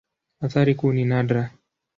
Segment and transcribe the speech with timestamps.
[0.39, 1.51] Athari kuu ni nadra.